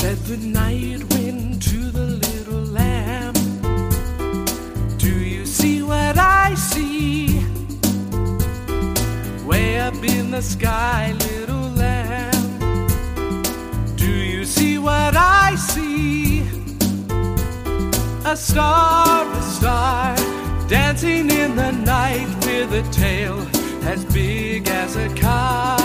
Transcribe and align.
the 0.00 0.36
night 0.38 1.04
wind 1.12 1.60
to 1.60 1.90
the 1.90 2.06
little 2.06 2.62
lamb. 2.62 3.34
Do 4.96 5.12
you 5.12 5.44
see 5.44 5.82
what 5.82 6.16
I 6.16 6.54
see? 6.54 7.44
Way 9.44 9.78
up 9.78 10.02
in 10.02 10.30
the 10.30 10.40
sky, 10.40 11.12
little 11.18 11.68
lamb. 11.82 12.56
Do 13.96 14.10
you 14.10 14.46
see 14.46 14.78
what 14.78 15.14
I 15.16 15.54
see? 15.56 16.48
A 18.24 18.36
star, 18.36 19.30
a 19.30 19.42
star, 19.42 20.16
dancing 20.66 21.30
in 21.30 21.56
the 21.56 21.72
night 21.72 22.28
with 22.46 22.72
a 22.72 22.82
tail 22.90 23.38
as 23.84 24.04
big 24.06 24.66
as 24.68 24.96
a 24.96 25.08
kite, 25.14 25.79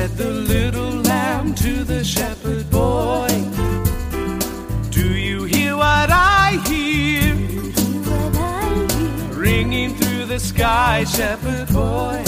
Said 0.00 0.16
the 0.16 0.30
little 0.30 0.92
lamb 1.10 1.54
to 1.56 1.84
the 1.84 2.02
shepherd 2.02 2.70
boy, 2.70 3.28
Do 4.88 5.06
you 5.12 5.44
hear 5.44 5.76
what 5.76 6.08
I 6.10 6.58
hear? 6.66 7.34
Ringing 9.38 9.94
through 9.96 10.24
the 10.24 10.40
sky, 10.40 11.04
shepherd 11.04 11.68
boy. 11.68 12.24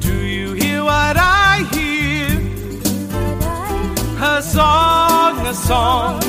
Do 0.00 0.16
you 0.16 0.54
hear 0.54 0.82
what 0.82 1.16
I 1.16 1.64
hear? 1.74 2.26
A 4.20 4.42
song, 4.42 5.46
a 5.46 5.54
song, 5.54 6.20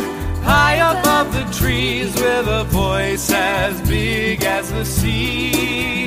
high 0.43 0.77
above 0.93 1.33
the 1.33 1.45
trees, 1.57 2.13
with 2.13 2.47
a 2.47 2.65
voice 2.65 3.31
as 3.31 3.81
big 3.89 4.43
as 4.43 4.71
the 4.71 4.85
sea, 4.85 6.00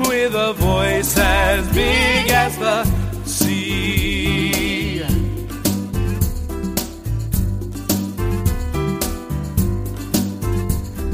with 0.00 0.34
a 0.34 0.52
voice 0.54 1.16
as 1.18 1.66
big 1.74 2.30
as 2.30 2.56
the 2.58 2.84
sea. 3.24 4.98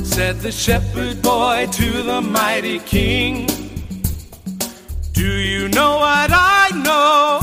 Said 0.04 0.40
the 0.40 0.50
shepherd 0.50 1.20
boy 1.22 1.68
to 1.72 2.02
the 2.02 2.20
mighty 2.20 2.78
king, 2.80 3.46
Do 5.12 5.30
you 5.30 5.68
know 5.68 5.96
what 5.98 6.30
I 6.32 6.70
know? 6.86 7.40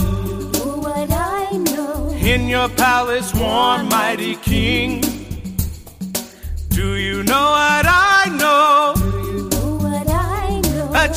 Know 0.53 0.77
What 0.77 1.11
I 1.11 1.51
know, 1.57 2.09
In 2.09 2.47
your 2.47 2.69
palace, 2.69 3.33
warm, 3.33 3.89
mighty 3.89 4.35
king. 4.37 5.22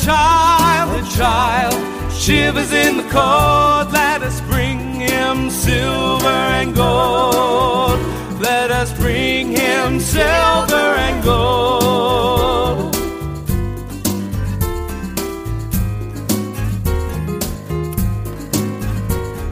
Child, 0.05 1.03
a 1.03 1.05
child, 1.17 2.13
shivers 2.13 2.73
in 2.73 2.97
the 2.99 3.03
cold. 3.05 3.93
Let 3.93 4.23
us 4.23 4.41
bring 4.43 4.79
him 5.01 5.51
silver 5.51 6.29
and 6.29 6.75
gold. 6.75 7.99
Let 8.41 8.71
us 8.71 8.93
bring 8.93 9.53
him 9.53 10.01
silver 10.01 10.95
and 11.07 11.25
gold. 11.25 12.95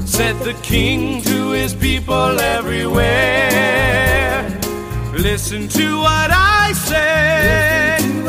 Said 0.07 0.37
the 0.41 0.55
king 0.63 1.23
to 1.23 1.51
his 1.51 1.75
people 1.75 2.39
everywhere. 2.41 3.65
Listen 5.13 5.69
to 5.69 5.99
what 5.99 6.31
I 6.31 6.73
say. 6.73 8.24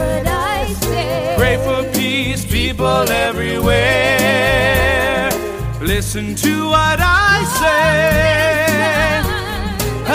People 2.86 3.10
everywhere. 3.10 3.82
Listen 5.82 6.36
to 6.36 6.66
what 6.70 7.00
I 7.02 7.44
say. 7.62 9.22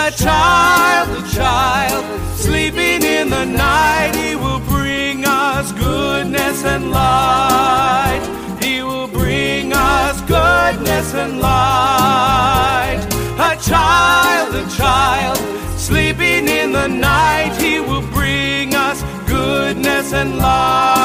A 0.06 0.10
child, 0.12 1.08
a 1.18 1.22
child, 1.34 2.04
sleeping 2.36 3.02
in 3.02 3.28
the 3.28 3.44
night, 3.44 4.12
he 4.14 4.36
will 4.36 4.60
bring 4.60 5.24
us 5.26 5.72
goodness 5.72 6.64
and 6.64 6.92
light. 6.92 8.22
He 8.62 8.82
will 8.84 9.08
bring 9.08 9.72
us 9.72 10.20
goodness 10.22 11.12
and 11.14 11.40
light. 11.40 13.00
A 13.50 13.56
child, 13.70 14.54
a 14.54 14.64
child, 14.76 15.38
sleeping 15.76 16.46
in 16.46 16.70
the 16.70 16.86
night, 16.86 17.52
he 17.60 17.80
will 17.80 18.06
bring 18.12 18.76
us 18.76 19.02
goodness 19.26 20.12
and 20.12 20.38
light. 20.38 20.99